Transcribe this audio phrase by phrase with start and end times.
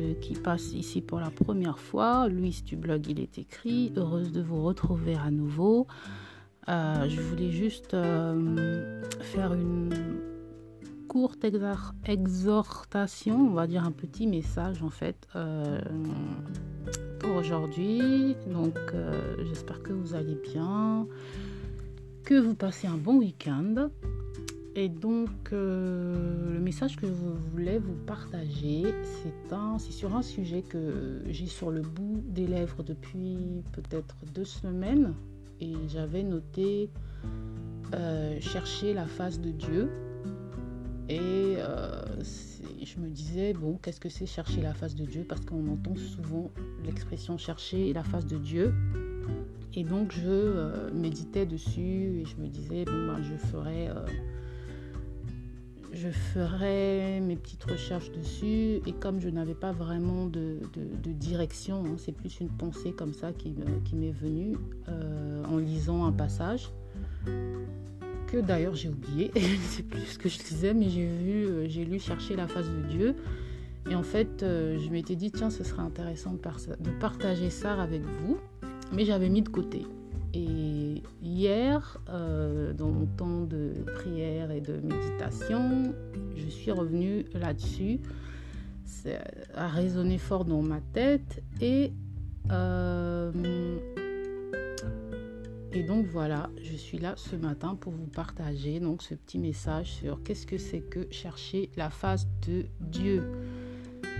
[0.00, 3.92] ceux qui passent ici pour la première fois, Louise du blog Il est écrit.
[3.96, 5.86] Heureuse de vous retrouver à nouveau.
[6.68, 9.90] Euh, je voulais juste euh, faire une
[11.08, 11.44] courte
[12.04, 15.80] exhortation, on va dire un petit message en fait euh,
[17.18, 18.36] pour aujourd'hui.
[18.46, 18.78] Donc
[19.44, 21.06] j'espère que vous allez bien,
[22.24, 23.90] que vous passez un bon week-end.
[24.80, 28.84] Et donc, euh, le message que je voulais vous partager,
[29.46, 35.12] c'est sur un sujet que j'ai sur le bout des lèvres depuis peut-être deux semaines.
[35.60, 36.88] Et j'avais noté
[37.92, 39.90] euh, chercher la face de Dieu.
[41.10, 42.02] Et euh,
[42.82, 45.26] je me disais, bon, qu'est-ce que c'est chercher la face de Dieu?
[45.28, 46.50] Parce qu'on entend souvent
[46.86, 48.72] l'expression chercher la face de Dieu.
[49.74, 53.90] Et donc, je méditais dessus et je me disais, bon, ben, je ferais
[55.92, 60.60] je ferai mes petites recherches dessus et comme je n'avais pas vraiment de,
[61.04, 63.54] direction, hein, c'est plus une pensée comme ça qui,
[63.94, 64.56] m'est venue
[64.88, 66.70] euh, en lisant un passage
[68.26, 71.46] que d'ailleurs j'ai oublié, je ne sais plus ce que je lisais, mais j'ai vu,
[71.46, 73.16] euh, j'ai lu chercher la face de Dieu.
[73.90, 78.02] Et en fait, euh, je m'étais dit, tiens, ce serait intéressant de partager ça avec
[78.02, 78.36] vous,
[78.92, 79.86] mais j'avais mis de côté.
[80.32, 85.92] Et hier, euh, dans mon temps de prière et de méditation,
[86.36, 88.00] je suis revenue là-dessus.
[88.84, 89.10] Ça
[89.54, 91.92] a résonné fort dans ma tête et
[92.50, 93.32] euh,
[95.72, 99.92] et donc voilà, je suis là ce matin pour vous partager donc ce petit message
[99.92, 103.22] sur qu'est-ce que c'est que chercher la face de Dieu.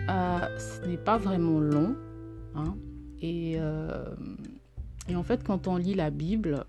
[0.09, 1.97] Euh, ce n'est pas vraiment long,
[2.55, 2.77] hein,
[3.21, 3.59] et
[5.11, 6.65] et en fait, quand on lit la Bible,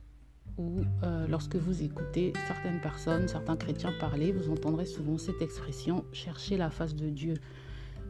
[0.57, 6.03] ou euh, lorsque vous écoutez certaines personnes, certains chrétiens parler, vous entendrez souvent cette expression
[6.11, 7.35] chercher la face de Dieu.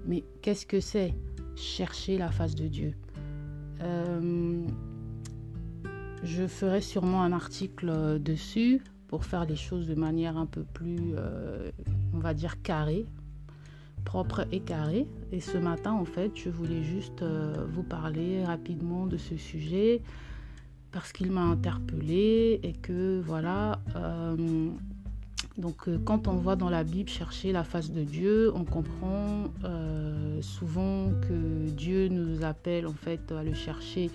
[0.06, 1.14] Mais qu'est-ce que c'est
[1.56, 2.94] chercher la face de Dieu?
[3.82, 4.66] Euh,
[6.24, 11.14] Je ferai sûrement un article dessus pour faire les choses de manière un peu plus,
[11.16, 11.72] euh,
[12.14, 13.06] on va dire, carrée,
[14.04, 15.08] propre et carré.
[15.32, 20.02] Et ce matin, en fait, je voulais juste euh, vous parler rapidement de ce sujet
[20.92, 23.80] parce qu'il m'a interpellé et que voilà.
[23.96, 24.70] Euh,
[25.58, 29.46] donc, euh, quand on voit dans la Bible chercher la face de Dieu, on comprend
[30.42, 34.10] souvent que Dieu nous appelle en fait à le chercher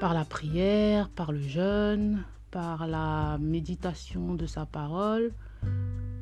[0.00, 5.30] par la prière, par le jeûne, par la méditation de sa parole.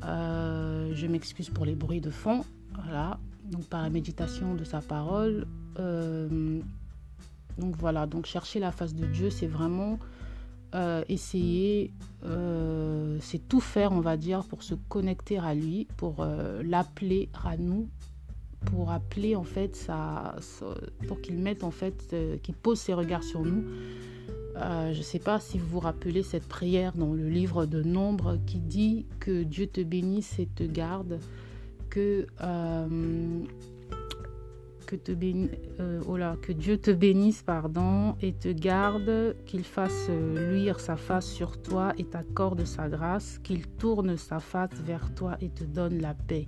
[0.03, 2.43] je m'excuse pour les bruits de fond.
[2.83, 3.19] Voilà,
[3.51, 5.47] donc par la méditation de sa parole.
[5.79, 6.59] Euh,
[7.57, 9.99] donc voilà, donc chercher la face de Dieu, c'est vraiment
[10.73, 11.93] euh, essayer,
[12.25, 16.25] euh, c'est tout faire, on va dire, pour se connecter à lui, pour
[16.63, 17.87] l'appeler à nous,
[18.65, 20.35] pour appeler en fait sa,
[21.07, 23.63] pour qu'il mette en fait, qu'il pose ses regards sur nous.
[24.57, 28.37] je ne sais pas si vous vous rappelez cette prière dans le livre de Nombre
[28.45, 31.19] qui dit que Dieu te bénisse et te garde,
[31.95, 33.43] que, euh,
[34.85, 35.13] que, te
[35.79, 41.25] euh, oh que Dieu te bénisse pardon, et te garde, qu'il fasse luire sa face
[41.25, 46.01] sur toi et t'accorde sa grâce, qu'il tourne sa face vers toi et te donne
[46.01, 46.47] la paix.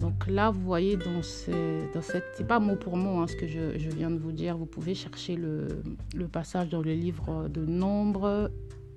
[0.00, 2.24] Donc là, vous voyez, dans, ce, dans cette...
[2.34, 4.56] C'est pas mot pour mot hein, ce que je, je, viens de vous dire.
[4.56, 5.82] Vous pouvez chercher le,
[6.14, 8.50] le passage dans le livre de Nombre,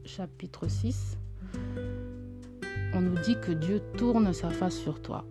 [0.06, 1.18] chapitre 6.
[2.94, 5.26] On nous dit que Dieu tourne sa face sur toi.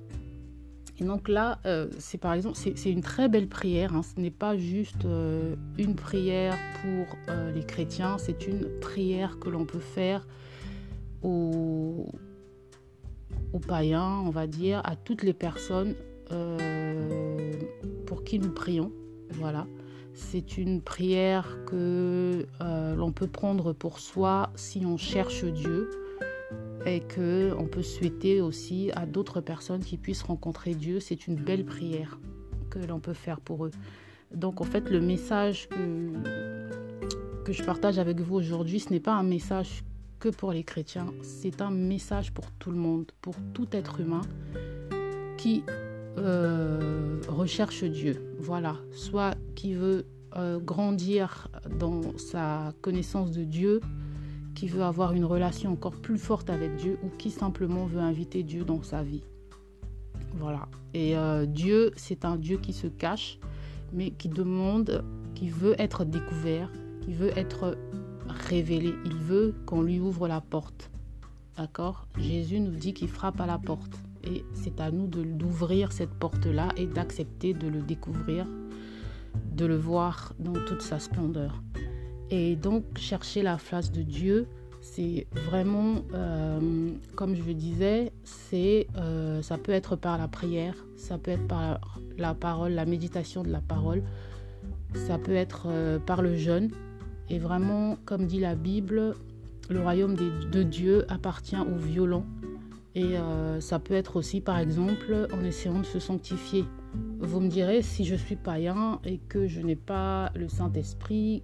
[1.01, 3.95] Et donc là, euh, c'est par exemple, c'est une très belle prière.
[3.95, 4.03] Hein.
[4.03, 9.49] Ce n'est pas juste euh, une prière pour euh, les chrétiens, c'est une prière que
[9.49, 10.27] l'on peut faire
[11.23, 12.09] aux,
[13.53, 15.95] aux, païens, on va dire, à toutes les personnes
[18.07, 18.93] pour qui nous prions.
[19.31, 19.67] Voilà.
[20.13, 25.89] C'est une prière que l'on peut prendre pour soi si on cherche Dieu
[26.91, 31.01] et que on peut souhaiter aussi à d'autres personnes qui puissent rencontrer Dieu.
[31.01, 32.19] C'est une belle prière
[32.71, 33.71] que l'on peut faire pour eux.
[34.35, 39.23] Donc en fait, le message que, je partage avec vous aujourd'hui, ce n'est pas un
[39.23, 39.85] message
[40.19, 44.23] que pour les chrétiens, c'est un message pour tout le monde, pour tout être humain
[45.39, 45.63] qui
[46.19, 48.35] euh, recherche Dieu.
[48.39, 50.07] Voilà, soit qui veut
[50.37, 51.49] euh, grandir
[51.79, 53.81] dans sa connaissance de Dieu,
[54.59, 58.43] qui veut avoir une relation encore plus forte avec Dieu ou qui simplement veut inviter
[58.43, 59.23] Dieu dans sa vie.
[60.35, 60.67] Voilà.
[60.95, 63.39] Et euh, Dieu, c'est un Dieu qui se cache,
[63.93, 65.05] mais qui demande,
[65.37, 66.73] qui veut être découvert,
[67.03, 67.79] qui veut être
[68.49, 68.95] révélé.
[69.05, 70.91] Il veut qu'on lui ouvre la porte.
[71.57, 72.09] D'accord?
[72.19, 74.01] Jésus nous dit qu'il frappe à la porte.
[74.25, 78.45] Et c'est à nous d'ouvrir cette porte-là et d'accepter de le découvrir,
[79.53, 81.63] de le voir dans toute sa splendeur.
[82.31, 84.47] Et donc, chercher la face de Dieu,
[84.81, 90.75] c'est vraiment, euh, comme je le disais, c'est, euh, ça peut être par la prière,
[90.97, 91.81] ça peut être par
[92.17, 94.03] la parole, la méditation de la parole,
[94.95, 96.71] ça peut être euh, par le jeûne.
[97.31, 99.15] Et vraiment, comme dit la Bible,
[99.69, 102.25] le royaume de Dieu appartient aux violents.
[102.95, 103.15] Et
[103.61, 106.65] ça peut être aussi, par exemple, en essayant de se sanctifier.
[107.21, 111.43] Vous me direz, si je suis païen et que je n'ai pas le Saint-Esprit,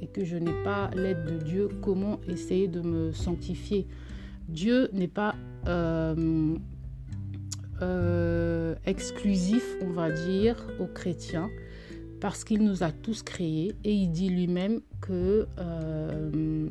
[0.00, 3.86] et que je n'ai pas l'aide de Dieu, comment essayer de me sanctifier?
[4.48, 5.34] Dieu n'est pas
[5.66, 6.56] euh,
[7.82, 11.50] euh, exclusif, on va dire, aux chrétiens,
[12.20, 15.46] parce qu'il nous a tous créés et il dit lui-même que...
[15.58, 16.68] Euh,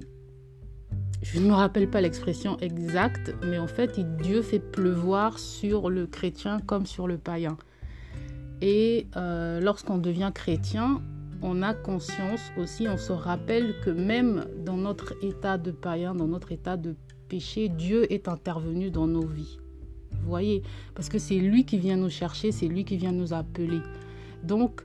[1.21, 6.05] je ne me rappelle pas l'expression exacte, mais en fait, Dieu fait pleuvoir sur le
[6.05, 7.57] chrétien comme sur le païen.
[8.61, 11.01] Et lorsqu'on devient chrétien,
[11.45, 16.27] on a conscience aussi, on se rappelle que même dans notre état de païen, dans
[16.27, 16.95] notre état de
[17.29, 19.59] péché, Dieu est intervenu dans nos vies.
[20.11, 20.63] Vous voyez
[20.95, 23.79] Parce que c'est lui qui vient nous chercher, c'est lui qui vient nous appeler.
[24.43, 24.83] Donc,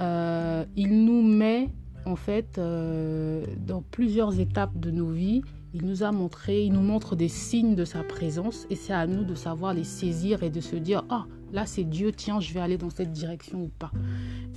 [0.00, 1.68] euh, il nous met
[2.06, 5.42] en fait euh, dans plusieurs étapes de nos vies.
[5.74, 9.06] Il nous a montré, il nous montre des signes de sa présence et c'est à
[9.06, 12.52] nous de savoir les saisir et de se dire, ah, là c'est Dieu, tiens, je
[12.52, 13.90] vais aller dans cette direction ou pas.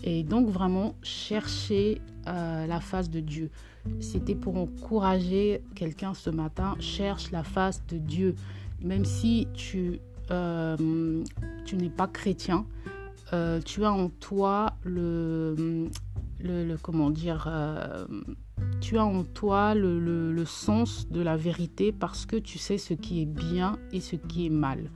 [0.04, 3.50] Et donc vraiment chercher euh, la face de Dieu.
[4.00, 8.36] C'était pour encourager quelqu'un ce matin, cherche la face de Dieu.
[8.84, 10.00] Même si tu,
[10.32, 11.24] euh,
[11.66, 12.66] tu n'es pas chrétien,
[13.34, 15.88] euh, tu as en toi le,
[16.82, 17.52] comment dire,
[18.82, 22.94] tu as en toi le, le sens de la vérité parce que tu sais ce
[22.94, 24.90] qui est bien et ce qui est mal.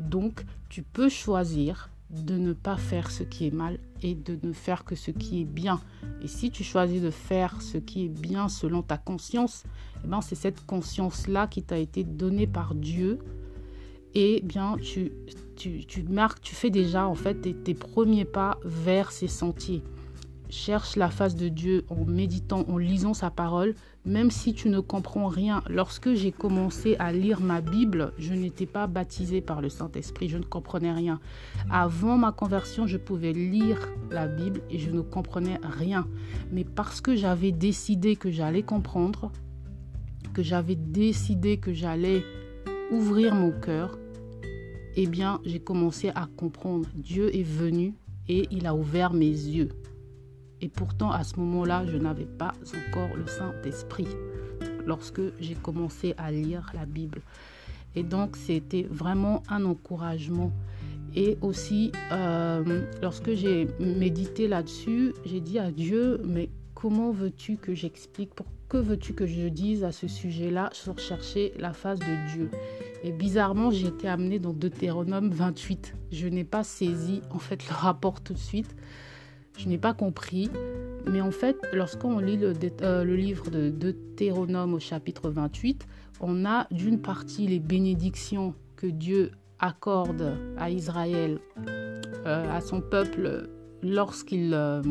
[0.00, 4.52] Donc, tu peux choisir de ne pas faire ce qui est mal et de ne
[4.52, 5.80] faire que ce qui est bien.
[6.22, 9.64] Et si tu choisis de faire ce qui est bien selon ta conscience,
[10.04, 13.20] eh ben c'est cette conscience-là qui t'a été donnée par Dieu.
[14.14, 15.12] Et bien tu,
[15.56, 19.84] tu, marques, tu fais déjà en fait tes premiers pas vers ces sentiers
[20.50, 23.74] cherche la face de Dieu en méditant, en lisant sa parole,
[24.04, 25.62] même si tu ne comprends rien.
[25.68, 30.38] Lorsque j'ai commencé à lire ma Bible, je n'étais pas baptisée par le Saint-Esprit, je
[30.38, 31.20] ne comprenais rien.
[31.70, 36.06] Avant ma conversion, je pouvais lire la Bible et je ne comprenais rien.
[36.50, 39.30] Mais parce que j'avais décidé que j'allais comprendre,
[40.32, 42.24] que j'avais décidé que j'allais
[42.90, 43.98] ouvrir mon cœur,
[44.96, 46.88] eh bien, j'ai commencé à comprendre.
[46.94, 47.94] Dieu est venu
[48.28, 49.68] et il a ouvert mes yeux.
[50.62, 54.08] Et pourtant, à ce moment-là, je n'avais pas encore le Saint-Esprit
[54.86, 57.20] lorsque j'ai commencé à lire la Bible.
[57.94, 60.52] Et donc, c'était vraiment un encouragement.
[61.16, 67.74] Et aussi, euh, lorsque j'ai médité là-dessus, j'ai dit à Dieu, mais comment veux-tu que
[67.74, 72.32] j'explique, pour que veux-tu que je dise à ce sujet-là sur chercher la face de
[72.32, 72.50] Dieu?
[73.02, 75.96] Et bizarrement, j'ai été amenée dans Deutéronome 28.
[76.12, 78.76] Je n'ai pas saisi en fait le rapport tout de suite.
[79.60, 80.48] Je n'ai pas compris.
[81.06, 85.86] Mais en fait, lorsqu'on lit le, euh, livre de Deutéronome au chapitre 28,
[86.20, 93.50] on a d'une partie les bénédictions que Dieu accorde à Israël, euh, à son peuple,
[93.82, 94.82] lorsqu'ils euh,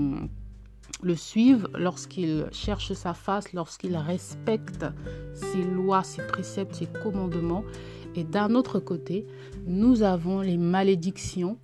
[1.01, 4.85] le suivent, lorsqu'ils cherchent sa face, lorsqu'ils respectent
[5.33, 7.63] ses lois, ses préceptes, ses commandements.
[8.15, 9.25] Et d'un autre côté,
[9.65, 11.57] nous avons les malédictions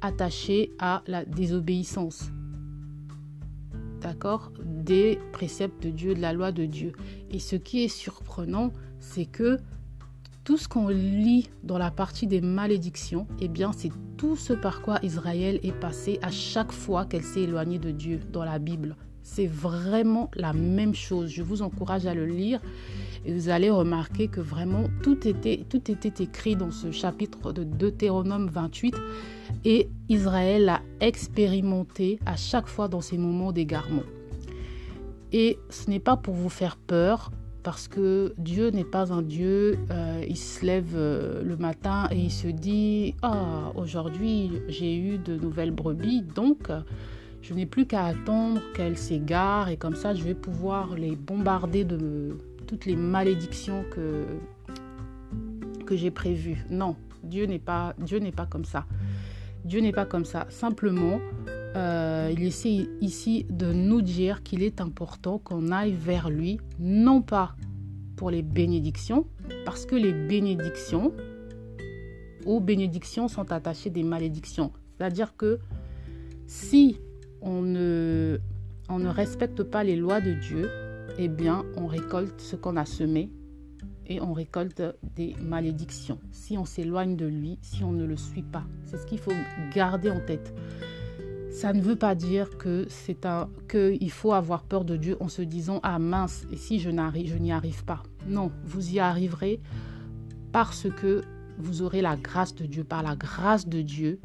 [0.00, 2.30] attachées à la désobéissance
[4.06, 6.92] d'accord, des préceptes de Dieu, de la loi de Dieu.
[7.32, 8.70] Et ce qui est surprenant,
[9.00, 9.58] c'est que
[10.44, 14.80] tout ce qu'on lit dans la partie des malédictions, eh bien, c'est tout ce par
[14.80, 18.94] quoi Israël est passé à chaque fois qu'elle s'est éloignée de Dieu dans la Bible.
[19.24, 21.28] C'est vraiment la même chose.
[21.28, 22.60] Je vous encourage à le lire
[23.24, 27.64] et vous allez remarquer que vraiment tout était, tout était écrit dans ce chapitre de
[27.64, 28.94] Deutéronome 28
[29.64, 34.04] et Israël a expérimenté à chaque fois dans ces moments d'égarement.
[35.32, 37.30] Et ce n'est pas pour vous faire peur,
[37.66, 42.16] parce que Dieu n'est pas un Dieu, euh, il se lève euh, le matin et
[42.16, 46.68] il se dit, ah, aujourd'hui j'ai eu de nouvelles brebis, donc
[47.42, 51.82] je n'ai plus qu'à attendre qu'elles s'égarent et comme ça je vais pouvoir les bombarder
[51.82, 52.38] de
[52.68, 54.24] toutes les malédictions que,
[55.86, 56.64] que j'ai prévues.
[56.70, 57.96] Non, Dieu n'est pas,
[58.36, 58.86] pas comme ça.
[59.66, 60.46] Dieu n'est pas comme ça.
[60.48, 61.20] Simplement,
[61.74, 67.20] euh, il essaie ici de nous dire qu'il est important qu'on aille vers lui, non
[67.20, 67.56] pas
[68.16, 69.26] pour les bénédictions,
[69.64, 71.12] parce que les bénédictions,
[72.46, 74.72] aux bénédictions sont attachées des malédictions.
[74.96, 75.58] C'est-à-dire que
[76.46, 76.98] si
[77.42, 78.38] on ne,
[78.88, 80.70] on ne respecte pas les lois de Dieu,
[81.18, 83.30] eh bien, on récolte ce qu'on a semé
[84.08, 84.82] et on récolte
[85.14, 86.18] des malédictions.
[86.30, 89.32] Si on s'éloigne de lui, si on ne le suit pas, c'est ce qu'il faut
[89.74, 90.54] garder en tête.
[91.50, 95.28] Ça ne veut pas dire que c'est un qu'il faut avoir peur de Dieu en
[95.28, 98.02] se disant ah mince et si je n'arrive je n'y arrive pas.
[98.28, 99.60] Non, vous y arriverez
[100.52, 101.22] parce que
[101.58, 104.20] vous aurez la grâce de Dieu par la grâce de Dieu.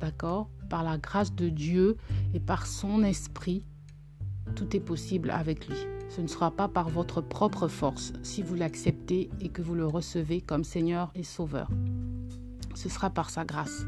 [0.00, 0.50] D'accord?
[0.68, 1.96] Par la grâce de Dieu
[2.32, 3.64] et par son esprit,
[4.56, 5.76] tout est possible avec lui.
[6.14, 9.84] Ce ne sera pas par votre propre force si vous l'acceptez et que vous le
[9.84, 11.68] recevez comme Seigneur et Sauveur.
[12.76, 13.84] Ce sera par sa grâce.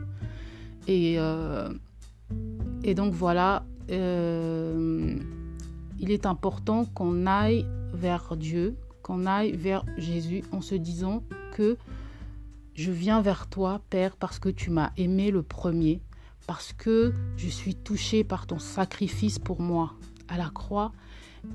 [0.89, 1.73] Et, euh,
[2.83, 5.17] et donc voilà, euh,
[6.01, 11.77] il est important qu'on aille vers Dieu, qu'on aille vers Jésus en se disant que
[12.75, 16.01] je viens vers toi, Père, parce que tu m'as aimé le premier,
[16.49, 19.95] parce que je suis touché par ton sacrifice pour moi
[20.27, 20.91] à la croix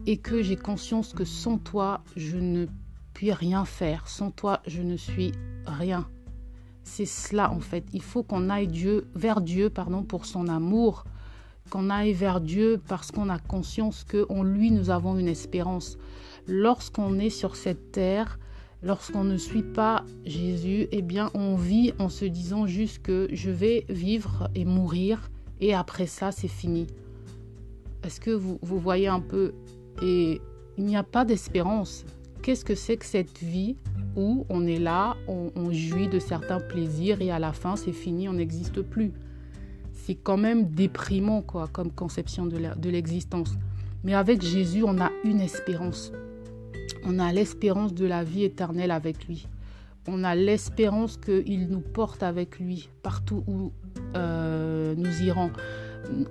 [0.06, 2.68] et que j'ai conscience que sans toi, je ne
[3.14, 4.08] puis rien faire.
[4.08, 5.32] Sans toi, je ne suis
[5.66, 6.08] rien.
[6.84, 7.86] C'est cela en fait.
[7.94, 11.06] Il faut qu'on aille Dieu, vers Dieu pardon, pour son amour,
[11.70, 15.98] qu'on aille vers Dieu parce qu'on a conscience qu'en lui, nous avons une espérance.
[16.48, 18.40] Lorsqu'on est sur cette terre,
[18.82, 23.52] lorsqu'on ne suit pas Jésus, eh bien, on vit en se disant juste que je
[23.52, 25.30] vais vivre et mourir
[25.60, 26.88] et après ça, c'est fini.
[28.04, 29.54] Est-ce que vous, vous voyez un peu
[30.02, 30.42] et
[30.78, 32.06] il n'y a pas d'espérance.
[32.42, 33.76] Qu'est-ce que c'est que cette vie
[34.16, 38.28] où on est là, on, jouit de certains plaisirs et à la fin c'est fini,
[38.28, 39.12] on n'existe plus?
[39.94, 43.54] C'est quand même déprimant quoi, comme conception de l'existence.
[44.04, 46.12] Mais avec Jésus, on a une espérance.
[47.06, 49.48] On a l'espérance de la vie éternelle avec lui.
[50.08, 53.72] On a l'espérance qu'il nous porte avec lui partout où
[54.16, 55.52] euh, nous irons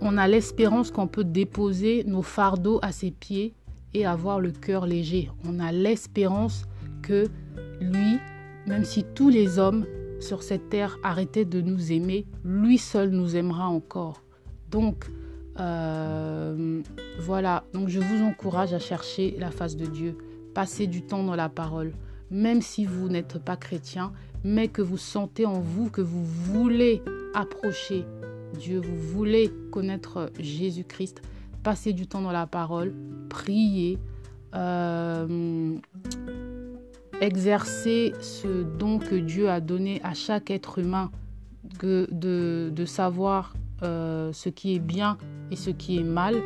[0.00, 3.54] on a l'espérance qu'on peut déposer nos fardeaux à ses pieds
[3.94, 5.30] et avoir le cœur léger.
[5.44, 6.64] On a l'espérance
[7.02, 7.26] que
[7.80, 8.18] lui,
[8.66, 9.86] même si tous les hommes
[10.20, 14.22] sur cette terre arrêtaient de nous aimer, lui seul nous aimera encore.
[14.70, 15.06] Donc,
[15.58, 16.82] euh,
[17.18, 20.16] voilà, donc je vous encourage à chercher la face de Dieu,
[20.54, 21.92] passer du temps dans la parole,
[22.30, 24.12] même si vous n'êtes pas chrétien,
[24.44, 27.02] mais que vous sentez en vous que vous voulez
[27.34, 28.04] approcher
[28.58, 31.22] Dieu, vous voulez connaître Jésus-Christ,
[31.62, 32.94] passez du temps dans la parole,
[33.28, 33.98] priez,
[34.54, 35.76] euh,
[37.20, 41.10] exercez ce don que Dieu a donné à chaque être humain
[41.82, 45.18] de, savoir euh, ce qui est bien
[45.50, 46.36] et ce qui est mal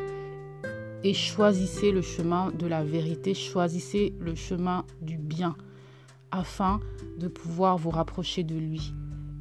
[1.02, 5.54] et choisissez le chemin de la vérité, choisissez le chemin du bien
[6.30, 6.80] afin
[7.18, 8.94] de pouvoir vous rapprocher de lui.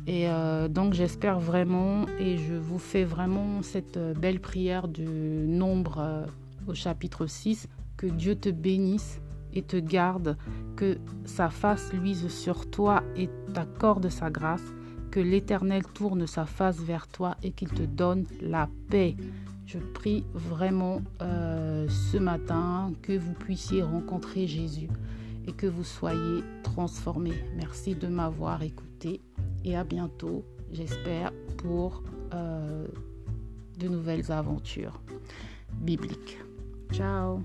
[0.06, 5.06] Et euh, donc j'espère vraiment et je vous fais vraiment cette euh, belle prière du
[5.08, 6.26] nombre euh,
[6.68, 9.22] au chapitre 6, que Dieu te bénisse
[9.54, 10.36] et te garde,
[10.76, 14.74] que sa face luise sur toi et t'accorde sa grâce,
[15.10, 19.16] que l'Éternel tourne sa face vers toi et qu'il te donne la paix.
[19.66, 24.90] Je prie vraiment ce matin que vous puissiez rencontrer Jésus
[25.48, 27.44] et que vous soyez transformés.
[27.56, 28.93] Merci de m'avoir écouté
[29.64, 32.04] et à bientôt, j'espère, pour
[32.34, 32.88] euh,
[33.80, 35.02] de nouvelles aventures
[35.82, 36.38] bibliques.
[36.92, 37.42] Ciao